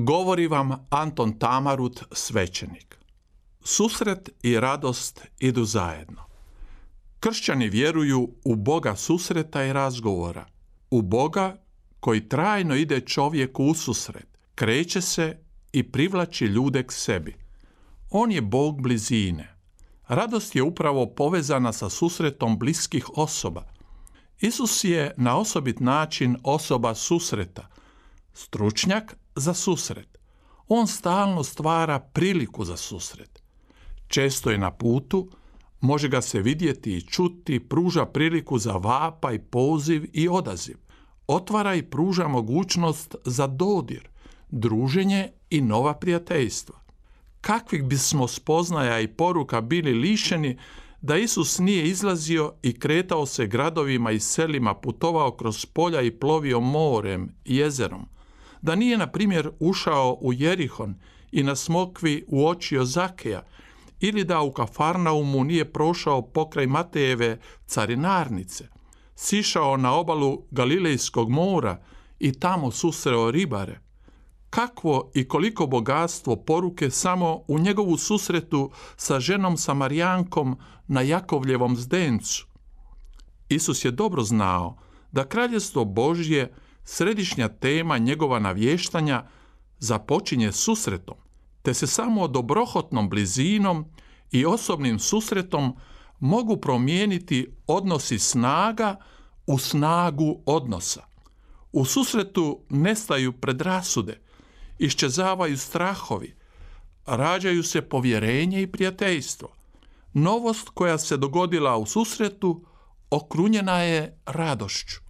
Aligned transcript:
Govori 0.00 0.46
vam 0.46 0.86
Anton 0.90 1.38
Tamarut, 1.38 2.02
svećenik. 2.12 2.98
Susret 3.64 4.30
i 4.42 4.60
radost 4.60 5.20
idu 5.38 5.64
zajedno. 5.64 6.24
Kršćani 7.20 7.68
vjeruju 7.68 8.28
u 8.44 8.56
Boga 8.56 8.96
susreta 8.96 9.64
i 9.64 9.72
razgovora, 9.72 10.46
u 10.90 11.02
Boga 11.02 11.56
koji 12.00 12.28
trajno 12.28 12.74
ide 12.74 13.00
čovjeku 13.00 13.64
u 13.64 13.74
susret, 13.74 14.38
kreće 14.54 15.00
se 15.00 15.38
i 15.72 15.82
privlači 15.82 16.44
ljude 16.44 16.86
k 16.86 16.92
sebi. 16.92 17.36
On 18.10 18.32
je 18.32 18.42
Bog 18.42 18.82
blizine. 18.82 19.54
Radost 20.08 20.56
je 20.56 20.62
upravo 20.62 21.06
povezana 21.06 21.72
sa 21.72 21.88
susretom 21.88 22.58
bliskih 22.58 23.06
osoba. 23.16 23.66
Isus 24.40 24.84
je 24.84 25.14
na 25.16 25.38
osobit 25.38 25.80
način 25.80 26.36
osoba 26.42 26.94
susreta, 26.94 27.68
stručnjak 28.32 29.16
za 29.38 29.54
susret. 29.54 30.18
On 30.68 30.86
stalno 30.86 31.44
stvara 31.44 31.98
priliku 31.98 32.64
za 32.64 32.76
susret. 32.76 33.42
Često 34.08 34.50
je 34.50 34.58
na 34.58 34.70
putu, 34.70 35.28
može 35.80 36.08
ga 36.08 36.20
se 36.22 36.40
vidjeti 36.40 36.96
i 36.96 37.02
čuti, 37.02 37.60
pruža 37.60 38.06
priliku 38.06 38.58
za 38.58 38.72
vapaj, 38.72 39.38
poziv 39.38 40.10
i 40.12 40.28
odaziv. 40.28 40.76
Otvara 41.26 41.74
i 41.74 41.82
pruža 41.82 42.28
mogućnost 42.28 43.14
za 43.24 43.46
dodir, 43.46 44.08
druženje 44.50 45.30
i 45.50 45.60
nova 45.60 45.94
prijateljstva. 45.94 46.78
Kakvih 47.40 47.84
bismo 47.84 48.28
spoznaja 48.28 49.00
i 49.00 49.08
poruka 49.08 49.60
bili 49.60 49.94
lišeni 49.94 50.58
da 51.00 51.16
Isus 51.16 51.58
nije 51.58 51.88
izlazio 51.88 52.52
i 52.62 52.78
kretao 52.78 53.26
se 53.26 53.46
gradovima 53.46 54.10
i 54.10 54.20
selima, 54.20 54.74
putovao 54.74 55.36
kroz 55.36 55.66
polja 55.66 56.00
i 56.00 56.10
plovio 56.10 56.60
morem 56.60 57.34
i 57.44 57.56
jezerom– 57.56 58.08
da 58.62 58.74
nije, 58.74 58.98
na 58.98 59.06
primjer, 59.06 59.50
ušao 59.60 60.18
u 60.20 60.32
Jerihon 60.32 60.94
i 61.32 61.42
na 61.42 61.56
smokvi 61.56 62.24
uočio 62.28 62.84
Zakeja, 62.84 63.42
ili 64.00 64.24
da 64.24 64.40
u 64.40 64.52
Kafarnaumu 64.52 65.44
nije 65.44 65.72
prošao 65.72 66.22
pokraj 66.22 66.66
Matejeve 66.66 67.40
carinarnice, 67.66 68.68
sišao 69.14 69.76
na 69.76 69.94
obalu 69.94 70.42
Galilejskog 70.50 71.30
mora 71.30 71.82
i 72.18 72.32
tamo 72.32 72.70
susreo 72.70 73.30
ribare. 73.30 73.80
Kakvo 74.50 75.10
i 75.14 75.28
koliko 75.28 75.66
bogatstvo 75.66 76.36
poruke 76.36 76.90
samo 76.90 77.42
u 77.48 77.58
njegovu 77.58 77.96
susretu 77.96 78.70
sa 78.96 79.20
ženom 79.20 79.56
Samarijankom 79.56 80.58
na 80.86 81.00
Jakovljevom 81.00 81.76
zdencu. 81.76 82.46
Isus 83.48 83.84
je 83.84 83.90
dobro 83.90 84.22
znao 84.22 84.78
da 85.12 85.28
kraljestvo 85.28 85.84
Božje 85.84 86.54
središnja 86.88 87.48
tema 87.48 87.98
njegova 87.98 88.38
navještanja 88.38 89.24
započinje 89.78 90.52
susretom, 90.52 91.16
te 91.62 91.74
se 91.74 91.86
samo 91.86 92.28
dobrohotnom 92.28 93.08
blizinom 93.08 93.84
i 94.30 94.46
osobnim 94.46 94.98
susretom 94.98 95.76
mogu 96.20 96.56
promijeniti 96.56 97.50
odnosi 97.66 98.18
snaga 98.18 98.96
u 99.46 99.58
snagu 99.58 100.42
odnosa. 100.46 101.02
U 101.72 101.84
susretu 101.84 102.60
nestaju 102.68 103.32
predrasude, 103.32 104.20
iščezavaju 104.78 105.58
strahovi, 105.58 106.34
rađaju 107.06 107.62
se 107.62 107.82
povjerenje 107.82 108.62
i 108.62 108.72
prijateljstvo. 108.72 109.48
Novost 110.12 110.68
koja 110.68 110.98
se 110.98 111.16
dogodila 111.16 111.76
u 111.76 111.86
susretu 111.86 112.64
okrunjena 113.10 113.82
je 113.82 114.20
radošću. 114.26 115.07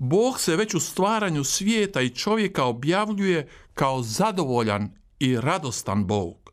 Bog 0.00 0.40
se 0.40 0.56
već 0.56 0.74
u 0.74 0.80
stvaranju 0.80 1.44
svijeta 1.44 2.00
i 2.00 2.14
čovjeka 2.14 2.64
objavljuje 2.64 3.48
kao 3.74 4.02
zadovoljan 4.02 4.90
i 5.18 5.40
radostan 5.40 6.06
Bog. 6.06 6.52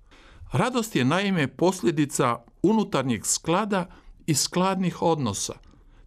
Radost 0.51 0.95
je 0.95 1.05
naime 1.05 1.47
posljedica 1.47 2.37
unutarnjeg 2.63 3.25
sklada 3.25 3.89
i 4.25 4.33
skladnih 4.33 5.01
odnosa. 5.01 5.53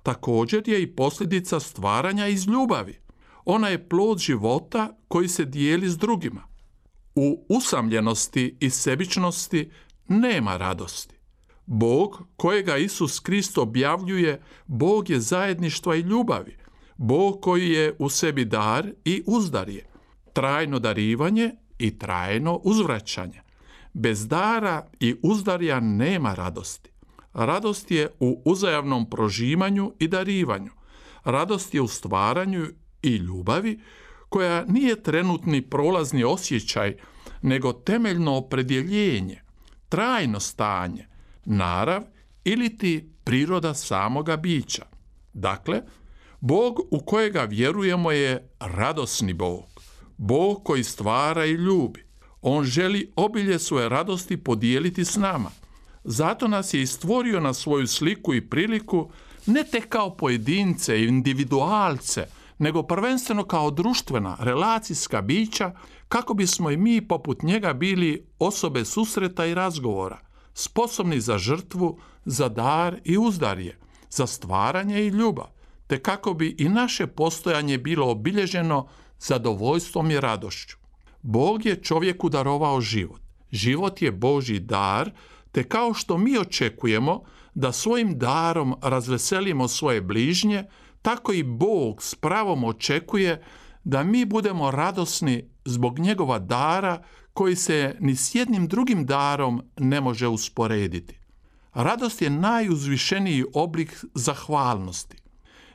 Također 0.02 0.68
je 0.68 0.82
i 0.82 0.96
posljedica 0.96 1.60
stvaranja 1.60 2.26
iz 2.26 2.46
ljubavi. 2.46 2.98
Ona 3.44 3.68
je 3.68 3.88
plod 3.88 4.18
života 4.18 4.96
koji 5.08 5.28
se 5.28 5.44
dijeli 5.44 5.88
s 5.88 5.98
drugima. 5.98 6.42
U 7.14 7.44
usamljenosti 7.48 8.56
i 8.60 8.70
sebičnosti 8.70 9.70
nema 10.08 10.56
radosti. 10.56 11.14
Bog 11.66 12.22
kojega 12.36 12.76
Isus 12.76 13.20
Krist 13.20 13.58
objavljuje, 13.58 14.42
Bog 14.66 15.10
je 15.10 15.20
zajedništva 15.20 15.96
i 15.96 16.00
ljubavi– 16.00 16.56
Bog 16.98 17.40
koji 17.42 17.68
je 17.68 17.96
u 17.98 18.08
sebi 18.08 18.44
dar 18.44 18.92
i 19.04 19.22
uzdarje, 19.26 19.86
trajno 20.32 20.78
darivanje 20.78 21.50
i 21.78 21.98
trajno 21.98 22.60
uzvraćanje. 22.64 23.40
Bez 23.92 24.28
dara 24.28 24.86
i 25.00 25.16
uzdarja 25.22 25.80
nema 25.80 26.34
radosti. 26.34 26.90
Radost 27.34 27.90
je 27.90 28.08
u 28.20 28.42
uzajavnom 28.44 29.10
prožimanju 29.10 29.92
i 29.98 30.08
darivanju. 30.08 30.70
Radost 31.24 31.74
je 31.74 31.80
u 31.80 31.88
stvaranju 31.88 32.66
i 33.02 33.16
ljubavi 33.16 33.80
koja 34.28 34.64
nije 34.64 35.02
trenutni 35.02 35.62
prolazni 35.62 36.24
osjećaj, 36.24 36.96
nego 37.42 37.72
temeljno 37.72 38.36
opredjeljenje, 38.36 39.42
trajno 39.88 40.40
stanje, 40.40 41.06
narav 41.44 42.02
ili 42.44 42.78
ti 42.78 43.10
priroda 43.24 43.74
samoga 43.74 44.36
bića. 44.36 44.86
Dakle, 45.32 45.82
Bog 46.40 46.80
u 46.90 47.00
kojega 47.00 47.42
vjerujemo 47.42 48.10
je 48.10 48.50
radosni 48.60 49.32
Bog. 49.32 49.64
Bog 50.16 50.64
koji 50.64 50.84
stvara 50.84 51.44
i 51.44 51.50
ljubi. 51.50 52.04
On 52.42 52.64
želi 52.64 53.12
obilje 53.16 53.58
svoje 53.58 53.88
radosti 53.88 54.36
podijeliti 54.36 55.04
s 55.04 55.16
nama. 55.16 55.50
Zato 56.04 56.48
nas 56.48 56.74
je 56.74 56.82
i 56.82 56.86
stvorio 56.86 57.40
na 57.40 57.54
svoju 57.54 57.86
sliku 57.86 58.34
i 58.34 58.48
priliku 58.48 59.10
ne 59.46 59.64
tek 59.64 59.88
kao 59.88 60.16
pojedince 60.16 61.00
i 61.00 61.08
individualce, 61.08 62.26
nego 62.58 62.82
prvenstveno 62.82 63.44
kao 63.44 63.70
društvena, 63.70 64.36
relacijska 64.40 65.22
bića, 65.22 65.72
kako 66.08 66.34
bismo 66.34 66.70
i 66.70 66.76
mi 66.76 67.08
poput 67.08 67.42
njega 67.42 67.72
bili 67.72 68.26
osobe 68.38 68.84
susreta 68.84 69.46
i 69.46 69.54
razgovora, 69.54 70.18
sposobni 70.54 71.20
za 71.20 71.38
žrtvu, 71.38 71.98
za 72.24 72.48
dar 72.48 73.00
i 73.04 73.18
uzdarje, 73.18 73.78
za 74.10 74.26
stvaranje 74.26 75.02
i 75.02 75.08
ljubav 75.08 75.57
te 75.88 75.98
kako 75.98 76.34
bi 76.34 76.54
i 76.58 76.68
naše 76.68 77.06
postojanje 77.06 77.78
bilo 77.78 78.10
obilježeno 78.10 78.88
zadovoljstvom 79.18 80.10
i 80.10 80.20
radošću. 80.20 80.76
Bog 81.22 81.66
je 81.66 81.82
čovjeku 81.82 82.28
darovao 82.28 82.80
život. 82.80 83.20
Život 83.50 84.02
je 84.02 84.12
Boži 84.12 84.60
dar, 84.60 85.10
te 85.52 85.64
kao 85.64 85.94
što 85.94 86.18
mi 86.18 86.38
očekujemo 86.38 87.22
da 87.54 87.72
svojim 87.72 88.18
darom 88.18 88.74
razveselimo 88.82 89.68
svoje 89.68 90.00
bližnje, 90.00 90.64
tako 91.02 91.32
i 91.32 91.42
Bog 91.42 92.02
s 92.02 92.14
pravom 92.14 92.64
očekuje 92.64 93.42
da 93.84 94.02
mi 94.02 94.24
budemo 94.24 94.70
radosni 94.70 95.50
zbog 95.64 95.98
njegova 95.98 96.38
dara 96.38 97.02
koji 97.32 97.56
se 97.56 97.96
ni 98.00 98.16
s 98.16 98.34
jednim 98.34 98.68
drugim 98.68 99.06
darom 99.06 99.62
ne 99.76 100.00
može 100.00 100.28
usporediti. 100.28 101.18
Radost 101.74 102.22
je 102.22 102.30
najuzvišeniji 102.30 103.44
oblik 103.54 104.04
zahvalnosti. 104.14 105.16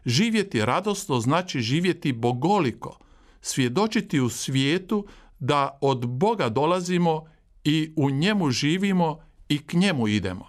Živjeti 0.06 0.66
radosno 0.66 1.20
znači 1.20 1.62
živjeti 1.62 2.14
bogoliko, 2.14 2.98
svjedočiti 3.42 4.20
u 4.20 4.30
svijetu 4.30 5.06
da 5.40 5.78
od 5.82 6.08
Boga 6.08 6.50
dolazimo 6.50 7.26
i 7.64 7.94
u 7.96 8.10
njemu 8.10 8.52
živimo 8.52 9.20
i 9.50 9.66
k 9.66 9.74
njemu 9.74 10.08
idemo. 10.08 10.46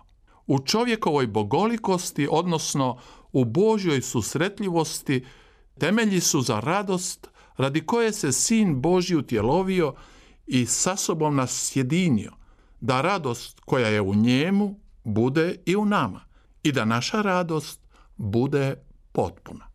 U 0.46 0.58
čovjekovoj 0.58 1.26
bogolikosti, 1.26 2.28
odnosno 2.30 2.98
u 3.32 3.44
Božjoj 3.44 4.02
susretljivosti, 4.02 5.24
temelji 5.78 6.20
su 6.20 6.40
za 6.40 6.60
radost 6.60 7.28
radi 7.56 7.86
koje 7.86 8.12
se 8.12 8.32
Sin 8.32 8.80
Božji 8.80 9.16
utjelovio 9.16 9.94
i 10.46 10.66
sa 10.66 10.96
sobom 10.96 11.36
nas 11.36 11.70
sjedinio, 11.70 12.32
da 12.80 13.00
radost 13.00 13.60
koja 13.60 13.88
je 13.88 14.00
u 14.00 14.14
njemu 14.14 14.80
bude 15.04 15.56
i 15.66 15.76
u 15.76 15.84
nama 15.84 16.20
i 16.62 16.72
da 16.72 16.84
naša 16.84 17.22
radost 17.22 17.80
bude 18.16 18.83
potpuna. 19.14 19.73